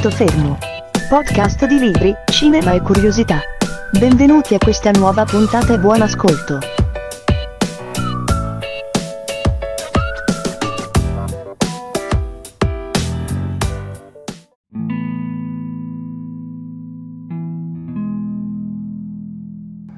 [0.00, 0.56] Punto fermo.
[1.10, 3.38] Podcast di libri, cinema e curiosità.
[3.98, 6.58] Benvenuti a questa nuova puntata e buon ascolto.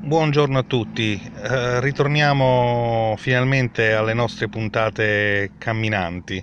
[0.01, 6.43] Buongiorno a tutti, eh, ritorniamo finalmente alle nostre puntate camminanti.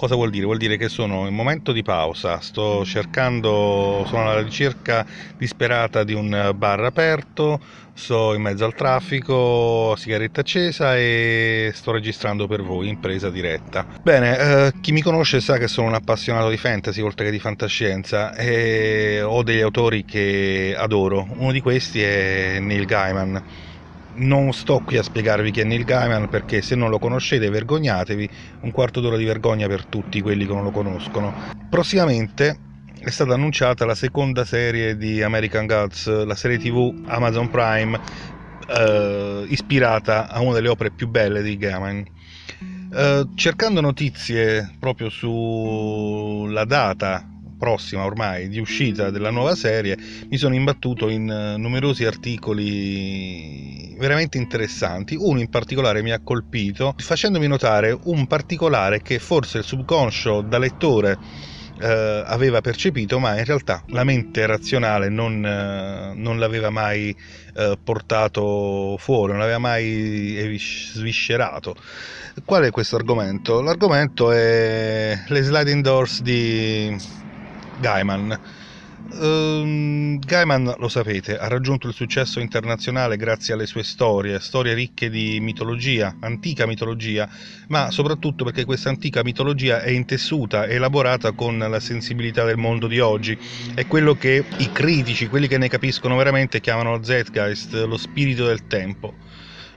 [0.00, 0.46] Cosa vuol dire?
[0.46, 5.04] Vuol dire che sono in momento di pausa, sto cercando, sono alla ricerca
[5.36, 7.60] disperata di un bar aperto,
[7.92, 13.86] sto in mezzo al traffico, sigaretta accesa e sto registrando per voi in presa diretta.
[14.00, 17.38] Bene, eh, chi mi conosce sa che sono un appassionato di fantasy oltre che di
[17.38, 21.26] fantascienza e ho degli autori che adoro.
[21.36, 23.44] Uno di questi è Neil Gaiman
[24.14, 28.28] non sto qui a spiegarvi chi è Neil Gaiman perché se non lo conoscete vergognatevi,
[28.60, 31.32] un quarto d'ora di vergogna per tutti quelli che non lo conoscono.
[31.68, 32.58] Prossimamente
[32.98, 37.98] è stata annunciata la seconda serie di American Gods, la serie tv Amazon Prime,
[38.68, 42.04] eh, ispirata a una delle opere più belle di Gaiman.
[42.92, 47.24] Eh, cercando notizie proprio sulla data
[47.60, 49.98] prossima ormai di uscita della nuova serie,
[50.30, 55.14] mi sono imbattuto in eh, numerosi articoli veramente interessanti.
[55.14, 60.56] Uno in particolare mi ha colpito facendomi notare un particolare che forse il subconscio da
[60.56, 61.18] lettore
[61.80, 67.14] eh, aveva percepito, ma in realtà la mente razionale non, eh, non l'aveva mai
[67.54, 71.74] eh, portato fuori, non l'aveva mai sviscerato.
[72.44, 73.60] Qual è questo argomento?
[73.60, 76.96] L'argomento è le sliding doors di
[77.80, 78.38] Gaiman.
[79.12, 85.10] Um, Gaiman, lo sapete, ha raggiunto il successo internazionale grazie alle sue storie, storie ricche
[85.10, 87.28] di mitologia, antica mitologia,
[87.68, 92.86] ma soprattutto perché questa antica mitologia è intessuta e elaborata con la sensibilità del mondo
[92.86, 93.36] di oggi.
[93.74, 98.66] È quello che i critici, quelli che ne capiscono veramente, chiamano Zeitgeist, lo spirito del
[98.68, 99.14] tempo.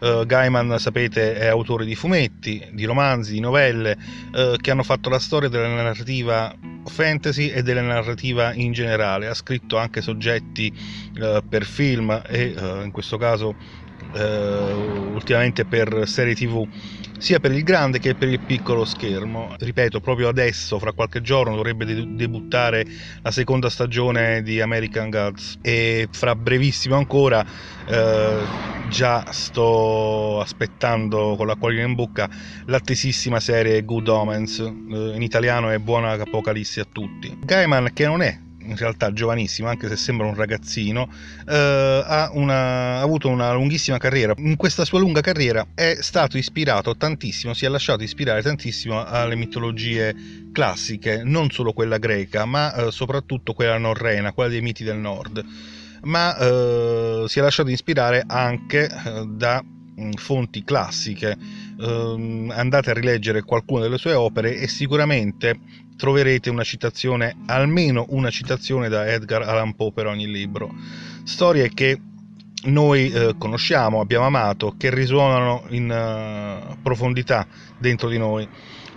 [0.04, 3.98] Uh, Gaiman, sapete, è autore di fumetti, di romanzi, di novelle
[4.34, 6.54] uh, che hanno fatto la storia della narrativa
[6.86, 9.28] fantasy e della narrativa in generale.
[9.28, 10.74] Ha scritto anche soggetti
[11.20, 12.54] uh, per film e
[12.84, 13.56] in questo caso
[15.14, 16.68] ultimamente per serie tv
[17.24, 19.56] sia per il grande che per il piccolo schermo.
[19.58, 22.86] Ripeto, proprio adesso, fra qualche giorno, dovrebbe debuttare
[23.22, 27.46] la seconda stagione di American Gods e fra brevissimo ancora
[27.86, 28.40] eh,
[28.90, 32.30] già sto aspettando con l'acquolina in bocca
[32.66, 34.66] l'attesissima serie Good Omens, eh,
[35.16, 37.38] in italiano è Buona Apocalisse a tutti.
[37.42, 41.10] Gaiman che non è in realtà giovanissimo, anche se sembra un ragazzino,
[41.48, 44.34] eh, ha, una, ha, avuto una lunghissima carriera.
[44.38, 49.36] In questa sua lunga carriera è stato ispirato tantissimo, si è lasciato ispirare tantissimo alle
[49.36, 50.16] mitologie
[50.52, 55.44] classiche, non solo quella greca, ma eh, soprattutto quella norrena, quella dei miti del nord.
[56.04, 61.38] Ma eh, si è lasciato ispirare anche eh, da mm, fonti classiche.
[61.76, 65.60] Uh, andate a rileggere qualcuna delle sue opere e sicuramente
[65.98, 70.74] troverete una citazione, almeno una citazione da Edgar Allan Poe per ogni libro.
[71.24, 72.00] Storie che
[72.66, 77.46] noi eh, conosciamo, abbiamo amato, che risuonano in uh, profondità
[77.78, 78.48] dentro di noi.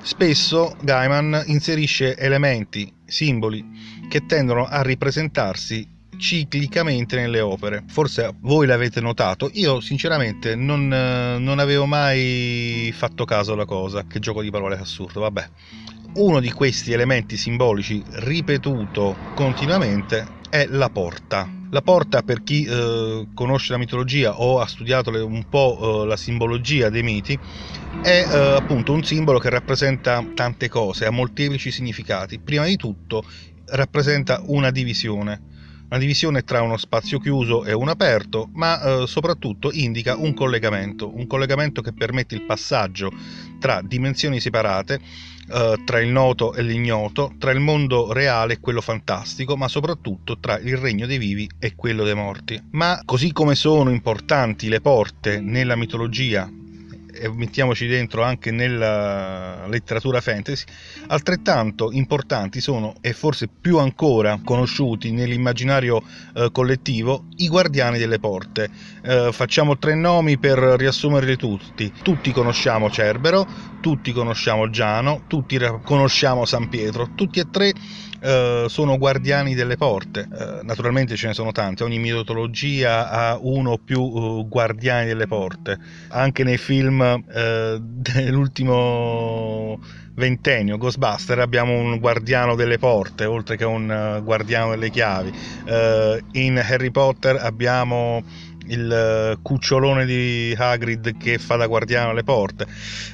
[0.02, 3.64] Spesso Gaiman inserisce elementi, simboli
[4.08, 7.84] che tendono a ripresentarsi ciclicamente nelle opere.
[7.88, 14.06] Forse voi l'avete notato, io sinceramente non, eh, non avevo mai fatto caso alla cosa.
[14.06, 15.48] Che gioco di parole assurdo, vabbè
[16.16, 21.48] uno di questi elementi simbolici ripetuto continuamente è la porta.
[21.70, 26.16] La porta, per chi eh, conosce la mitologia o ha studiato un po' eh, la
[26.16, 27.38] simbologia dei miti,
[28.02, 32.38] è eh, appunto un simbolo che rappresenta tante cose, ha molteplici significati.
[32.38, 33.24] Prima di tutto
[33.66, 35.54] rappresenta una divisione
[35.88, 41.14] una divisione tra uno spazio chiuso e uno aperto, ma eh, soprattutto indica un collegamento,
[41.14, 43.12] un collegamento che permette il passaggio
[43.60, 45.00] tra dimensioni separate,
[45.48, 50.38] eh, tra il noto e l'ignoto, tra il mondo reale e quello fantastico, ma soprattutto
[50.38, 52.60] tra il regno dei vivi e quello dei morti.
[52.72, 56.50] Ma così come sono importanti le porte nella mitologia
[57.18, 60.64] e mettiamoci dentro anche nella letteratura fantasy,
[61.08, 66.02] altrettanto importanti sono e forse più ancora conosciuti nell'immaginario
[66.34, 68.68] eh, collettivo i guardiani delle porte.
[69.02, 71.92] Eh, facciamo tre nomi per riassumerli tutti.
[72.02, 73.46] Tutti conosciamo Cerbero,
[73.80, 77.72] tutti conosciamo Giano, tutti conosciamo San Pietro, tutti e tre
[78.20, 80.20] eh, sono guardiani delle porte.
[80.20, 85.26] Eh, naturalmente ce ne sono tante, ogni mitologia ha uno o più uh, guardiani delle
[85.26, 85.78] porte.
[86.08, 89.80] Anche nei film eh, dell'ultimo
[90.14, 95.32] ventennio, Ghostbuster, abbiamo un guardiano delle porte, oltre che un uh, guardiano delle chiavi.
[95.66, 98.22] Uh, in Harry Potter abbiamo
[98.68, 102.66] il cucciolone di Hagrid che fa da guardiano alle porte,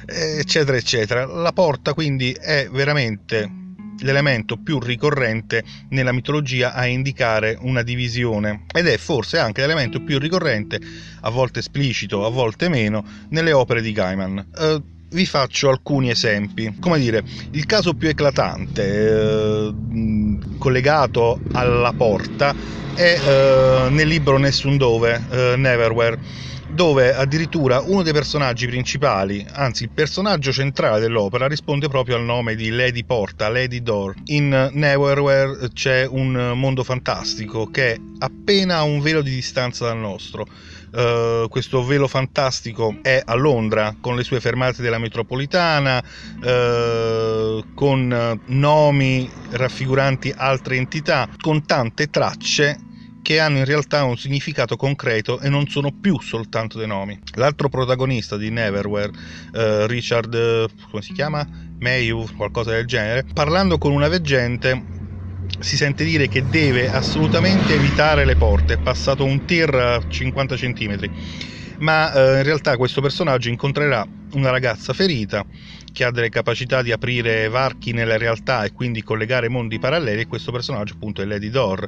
[0.05, 1.25] eccetera, eccetera.
[1.25, 3.61] La porta quindi è veramente
[3.99, 10.19] l'elemento più ricorrente nella mitologia a indicare una divisione ed è forse anche l'elemento più
[10.19, 10.79] ricorrente,
[11.21, 14.47] a volte esplicito, a volte meno, nelle opere di Gaiman.
[14.55, 16.75] Uh, vi faccio alcuni esempi.
[16.79, 19.73] Come dire, il caso più eclatante eh,
[20.57, 22.53] collegato alla porta
[22.95, 26.19] è eh, nel libro Nessun Dove, eh, Neverwhere
[26.73, 32.55] dove addirittura uno dei personaggi principali, anzi il personaggio centrale dell'opera, risponde proprio al nome
[32.55, 34.15] di Lady Porta, Lady Door.
[34.25, 39.97] In Neverwhere c'è un mondo fantastico che è appena a un velo di distanza dal
[39.97, 40.47] nostro.
[40.93, 48.39] Uh, questo velo fantastico è a Londra con le sue fermate della metropolitana, uh, con
[48.45, 52.91] nomi raffiguranti altre entità, con tante tracce
[53.23, 57.17] che hanno in realtà un significato concreto e non sono più soltanto dei nomi.
[57.35, 59.11] L'altro protagonista di Neverwhere,
[59.53, 61.47] uh, Richard, come si chiama?
[61.79, 65.01] Mayu, qualcosa del genere, parlando con una veggente
[65.59, 70.55] si sente dire che deve assolutamente evitare le porte, è passato un tir a 50
[70.55, 71.09] cm,
[71.79, 75.45] ma eh, in realtà questo personaggio incontrerà una ragazza ferita
[75.93, 80.27] che ha delle capacità di aprire varchi nella realtà e quindi collegare mondi paralleli e
[80.27, 81.87] questo personaggio appunto è Lady Dor.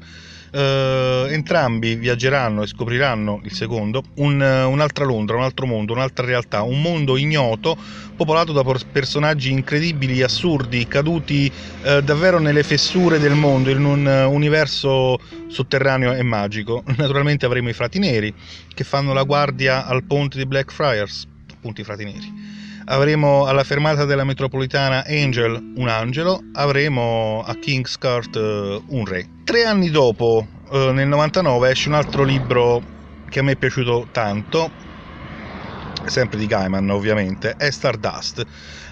[0.55, 6.61] Uh, entrambi viaggeranno e scopriranno il secondo un, un'altra Londra, un altro mondo, un'altra realtà,
[6.61, 7.75] un mondo ignoto
[8.15, 14.31] popolato da personaggi incredibili, assurdi, caduti uh, davvero nelle fessure del mondo in un uh,
[14.31, 16.83] universo sotterraneo e magico.
[16.95, 18.33] Naturalmente avremo i frati neri
[18.73, 24.05] che fanno la guardia al ponte di Blackfriars, appunto i frati neri avremo alla fermata
[24.05, 29.27] della metropolitana Angel un angelo, avremo a King's Court uh, un re.
[29.43, 32.81] Tre anni dopo, uh, nel 99, esce un altro libro
[33.29, 34.69] che a me è piaciuto tanto,
[36.05, 38.45] sempre di Gaiman ovviamente, è Stardust.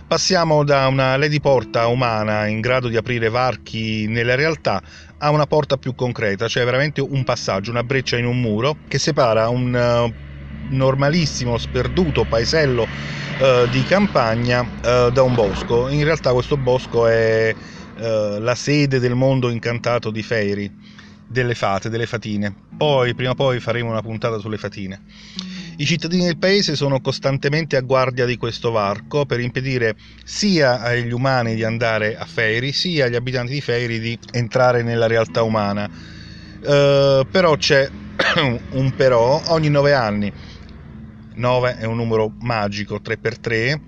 [0.06, 4.82] Passiamo da una Lady Porta umana in grado di aprire varchi nella realtà
[5.18, 9.00] a una porta più concreta, cioè veramente un passaggio, una breccia in un muro che
[9.00, 10.33] separa un uh,
[10.74, 12.88] normalissimo, sperduto paesello
[13.40, 15.90] eh, di campagna eh, da un bosco.
[15.90, 17.56] In realtà questo bosco è
[17.96, 20.72] eh, la sede del mondo incantato di Fairy,
[21.28, 22.54] delle fate, delle fatine.
[22.76, 25.02] Poi, prima o poi faremo una puntata sulle fatine.
[25.78, 31.12] I cittadini del paese sono costantemente a guardia di questo varco per impedire sia agli
[31.12, 35.90] umani di andare a Fairy, sia agli abitanti di Fairy di entrare nella realtà umana.
[36.62, 37.90] Uh, però c'è
[38.70, 40.32] un però, ogni nove anni
[41.36, 43.80] 9 è un numero magico 3x3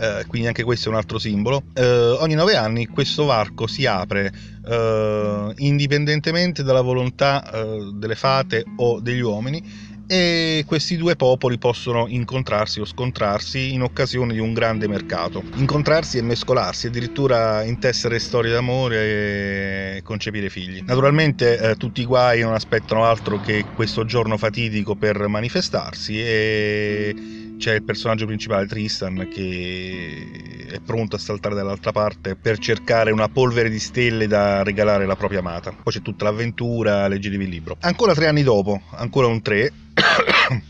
[0.00, 1.64] eh, quindi anche questo è un altro simbolo.
[1.74, 4.32] Eh, ogni 9 anni questo varco si apre
[4.64, 12.06] eh, indipendentemente dalla volontà eh, delle fate o degli uomini e questi due popoli possono
[12.08, 15.44] incontrarsi o scontrarsi in occasione di un grande mercato.
[15.56, 20.82] Incontrarsi e mescolarsi, addirittura intessere storie d'amore e concepire figli.
[20.84, 27.14] Naturalmente eh, tutti i guai non aspettano altro che questo giorno fatidico per manifestarsi e
[27.58, 33.28] c'è il personaggio principale Tristan che è pronto a saltare dall'altra parte per cercare una
[33.28, 35.72] polvere di stelle da regalare alla propria amata.
[35.82, 37.76] Poi c'è tutta l'avventura, leggetevi il libro.
[37.80, 39.72] Ancora tre anni dopo, ancora un 3,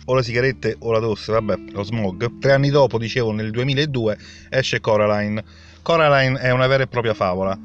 [0.07, 2.39] o le sigarette o la tosse, vabbè, lo smog.
[2.39, 4.19] Tre anni dopo, dicevo, nel 2002
[4.51, 5.45] esce Coraline.
[5.83, 7.59] Coraline è una vera e propria favola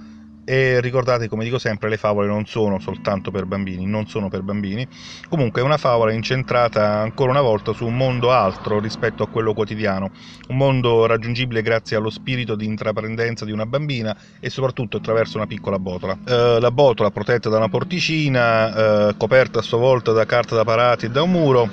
[0.46, 4.42] e ricordate, come dico sempre, le favole non sono soltanto per bambini, non sono per
[4.42, 4.88] bambini.
[5.30, 9.54] Comunque è una favola incentrata ancora una volta su un mondo altro rispetto a quello
[9.54, 10.12] quotidiano,
[10.50, 15.48] un mondo raggiungibile grazie allo spirito di intraprendenza di una bambina e soprattutto attraverso una
[15.48, 16.18] piccola botola.
[16.26, 20.64] Eh, la botola protetta da una porticina, eh, coperta a sua volta da carta da
[20.64, 21.70] parati e da un muro,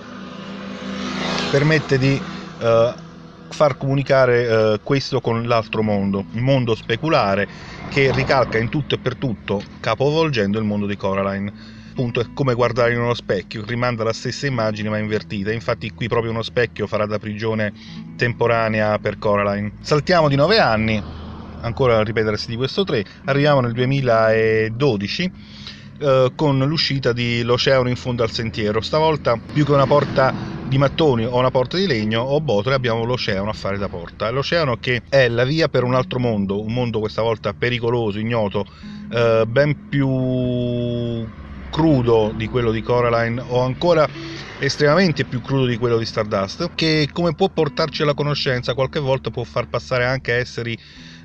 [1.51, 2.21] permette di
[2.61, 3.09] eh,
[3.51, 7.49] far comunicare eh, questo con l'altro mondo, il mondo speculare
[7.89, 11.79] che ricalca in tutto e per tutto, capovolgendo il mondo di Coraline.
[11.91, 16.09] Appunto è come guardare in uno specchio, rimanda la stessa immagine ma invertita, infatti qui
[16.09, 17.73] proprio uno specchio farà da prigione
[18.17, 19.73] temporanea per Coraline.
[19.81, 21.03] Saltiamo di 9 anni,
[21.61, 25.33] ancora a ripetersi di questo 3, arriviamo nel 2012
[26.01, 30.33] eh, con l'uscita di L'Oceano in fondo al sentiero, stavolta più che una porta
[30.71, 34.31] di mattoni o una porta di legno o botole abbiamo l'oceano a fare da porta.
[34.31, 38.65] L'oceano che è la via per un altro mondo, un mondo questa volta pericoloso, ignoto,
[39.11, 41.29] eh, ben più
[41.71, 44.07] crudo di quello di Coraline o ancora
[44.61, 49.31] estremamente più crudo di quello di Stardust, che come può portarci alla conoscenza, qualche volta
[49.31, 50.79] può far passare anche esseri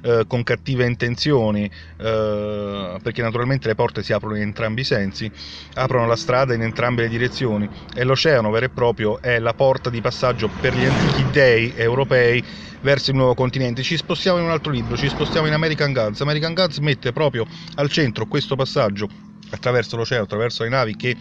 [0.03, 1.65] eh, con cattive intenzioni,
[1.97, 5.29] eh, perché naturalmente le porte si aprono in entrambi i sensi,
[5.73, 9.89] aprono la strada in entrambe le direzioni e l'oceano vero e proprio è la porta
[9.89, 12.41] di passaggio per gli antichi dei europei
[12.81, 13.83] verso il nuovo continente.
[13.83, 16.21] Ci spostiamo in un altro libro, ci spostiamo in American Gods.
[16.21, 21.15] American Gods mette proprio al centro questo passaggio attraverso l'oceano, attraverso le navi che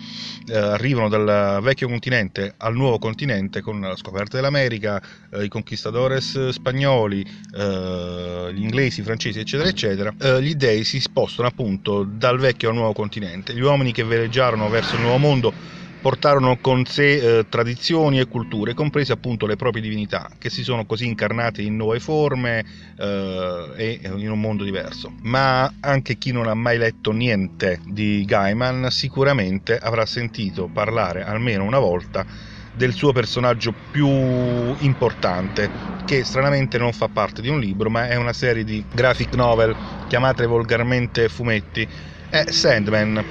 [0.46, 5.02] eh, arrivano dal vecchio continente al nuovo continente con la scoperta dell'America,
[5.32, 7.24] eh, i conquistadores spagnoli,
[7.56, 12.70] eh, gli inglesi, i francesi, eccetera, eccetera, eh, gli dei si spostano appunto dal vecchio
[12.70, 13.54] al nuovo continente.
[13.54, 18.74] Gli uomini che veleggiarono verso il nuovo mondo portarono con sé eh, tradizioni e culture,
[18.74, 22.62] comprese appunto le proprie divinità, che si sono così incarnate in nuove forme
[22.98, 25.14] eh, e in un mondo diverso.
[25.22, 31.64] Ma anche chi non ha mai letto niente di Gaiman sicuramente avrà sentito parlare almeno
[31.64, 32.26] una volta
[32.74, 35.70] del suo personaggio più importante,
[36.04, 39.74] che stranamente non fa parte di un libro, ma è una serie di graphic novel
[40.06, 41.88] chiamate volgarmente fumetti,
[42.28, 43.24] è Sandman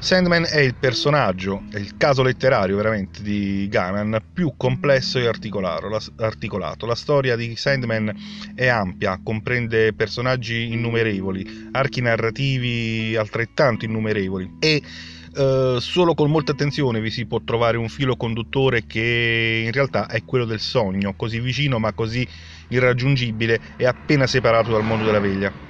[0.00, 6.86] Sandman è il personaggio, è il caso letterario veramente di Gaiman più complesso e articolato.
[6.86, 8.14] La, storia di Sandman
[8.54, 14.82] è ampia, comprende personaggi innumerevoli, archi narrativi altrettanto innumerevoli e
[15.30, 20.08] Uh, solo con molta attenzione vi si può trovare un filo conduttore che in realtà
[20.08, 22.26] è quello del sogno, così vicino ma così
[22.68, 25.67] irraggiungibile e appena separato dal mondo della veglia.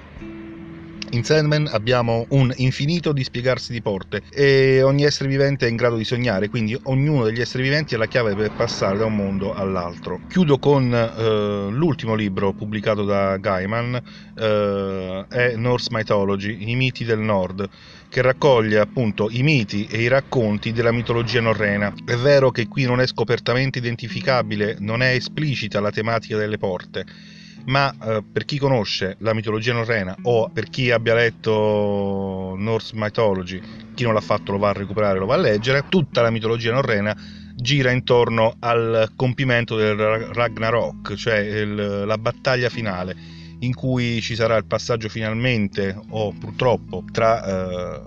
[1.10, 5.76] In Sandman abbiamo un infinito di spiegarsi di porte e ogni essere vivente è in
[5.76, 9.16] grado di sognare, quindi ognuno degli esseri viventi è la chiave per passare da un
[9.16, 10.20] mondo all'altro.
[10.28, 14.02] Chiudo con eh, l'ultimo libro pubblicato da Gaiman,
[14.38, 17.66] eh, è Norse Mythology, i miti del nord,
[18.10, 21.90] che raccoglie appunto i miti e i racconti della mitologia norrena.
[22.04, 27.06] È vero che qui non è scopertamente identificabile, non è esplicita la tematica delle porte,
[27.68, 33.60] ma eh, per chi conosce la mitologia norrena o per chi abbia letto Norse Mythology,
[33.94, 36.72] chi non l'ha fatto lo va a recuperare, lo va a leggere, tutta la mitologia
[36.72, 37.16] norrena
[37.54, 43.16] gira intorno al compimento del Ragnarok, cioè il, la battaglia finale
[43.60, 48.00] in cui ci sarà il passaggio finalmente o purtroppo tra eh,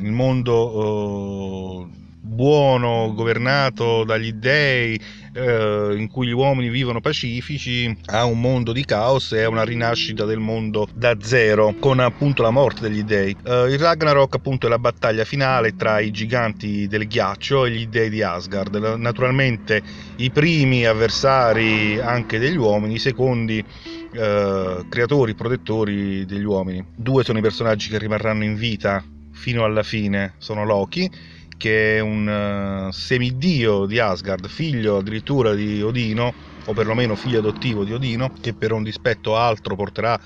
[0.00, 1.97] il mondo eh,
[2.28, 5.00] buono, governato dagli dei,
[5.32, 9.64] eh, in cui gli uomini vivono pacifici, a un mondo di caos e a una
[9.64, 13.34] rinascita del mondo da zero, con appunto la morte degli dei.
[13.44, 17.86] Eh, il Ragnarok appunto è la battaglia finale tra i giganti del ghiaccio e gli
[17.86, 18.76] dei di Asgard.
[18.96, 19.82] Naturalmente
[20.16, 23.64] i primi avversari anche degli uomini, i secondi
[24.12, 26.84] eh, creatori, protettori degli uomini.
[26.94, 32.00] Due sono i personaggi che rimarranno in vita fino alla fine, sono Loki che è
[32.00, 36.32] un uh, semidio di Asgard, figlio addirittura di Odino,
[36.64, 40.18] o perlomeno figlio adottivo di Odino, che per un dispetto altro porterà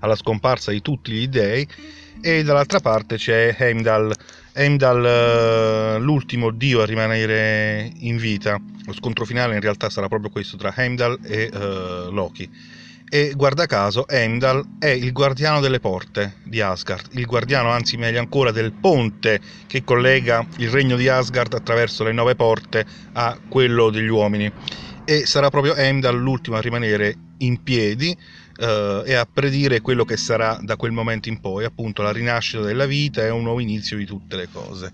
[0.00, 1.66] alla scomparsa di tutti gli dei,
[2.20, 4.12] e dall'altra parte c'è Heimdall,
[4.52, 8.60] Heimdall uh, l'ultimo dio a rimanere in vita.
[8.84, 12.78] Lo scontro finale in realtà sarà proprio questo tra Heimdall e uh, Loki
[13.12, 18.20] e guarda caso Heimdall è il guardiano delle porte di Asgard, il guardiano anzi meglio
[18.20, 23.90] ancora del ponte che collega il regno di Asgard attraverso le nove porte a quello
[23.90, 24.50] degli uomini
[25.04, 28.16] e sarà proprio Heimdall l'ultimo a rimanere in piedi
[28.56, 32.62] eh, e a predire quello che sarà da quel momento in poi, appunto la rinascita
[32.62, 34.92] della vita e un nuovo inizio di tutte le cose.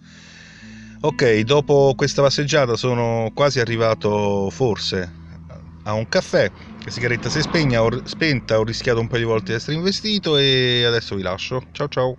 [1.01, 5.25] Ok, dopo questa passeggiata sono quasi arrivato forse
[5.83, 6.51] a un caffè,
[6.87, 9.77] la sigaretta si è spegna, ho, spenta, ho rischiato un paio di volte di essere
[9.77, 11.61] investito e adesso vi lascio.
[11.73, 12.17] Ciao ciao!